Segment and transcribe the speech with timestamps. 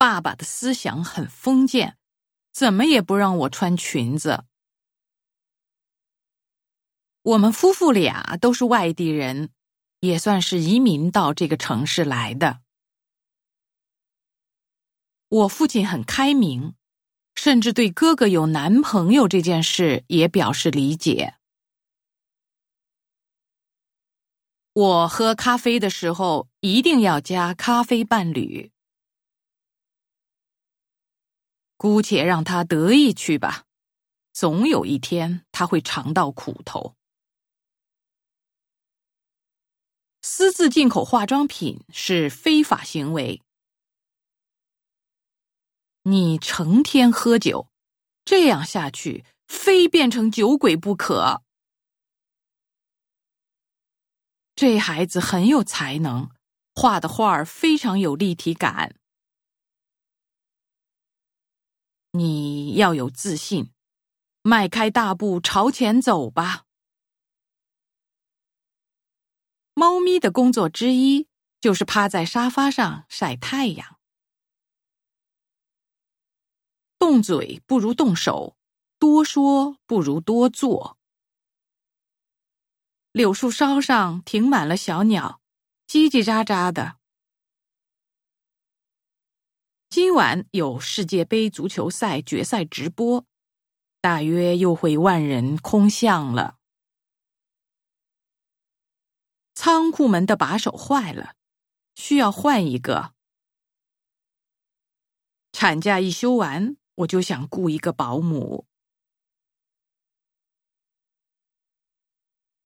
[0.00, 1.98] 爸爸的思想很封建，
[2.50, 4.44] 怎么也不让我穿裙子。
[7.20, 9.50] 我们夫妇俩都是外地人，
[10.00, 12.62] 也算是移民到这个城市来的。
[15.28, 16.74] 我父亲很开明，
[17.34, 21.34] 甚至对哥哥有男朋友这件事也表示理解。
[24.72, 28.72] 我喝咖啡的时候一定要加咖啡伴侣，
[31.82, 33.64] 姑且让他得意去吧，
[34.34, 36.94] 总有一天他会尝到苦头。
[40.20, 43.40] 私自进口化妆品是非法行为。
[46.02, 47.68] 你成天喝酒，
[48.26, 51.40] 这样下去非变成酒鬼不可。
[54.54, 56.28] 这孩子很有才能，
[56.74, 58.99] 画的画儿非常有立体感。
[62.74, 63.72] 要有自信，
[64.42, 66.64] 迈开大步朝前走吧。
[69.74, 71.26] 猫咪的工作之一
[71.60, 73.98] 就是趴在沙发上晒太阳。
[76.98, 78.56] 动嘴不如动手，
[78.98, 80.98] 多说不如多做。
[83.12, 85.40] 柳树梢上停满了小鸟，
[85.88, 86.99] 叽叽喳喳的。
[90.02, 93.26] 今晚有世界杯足球赛决赛直播，
[94.00, 96.56] 大约又会万人空巷了。
[99.54, 101.34] 仓库门的把手坏了，
[101.96, 103.12] 需要换一个。
[105.52, 108.69] 产假一休完，我就想雇一个保姆。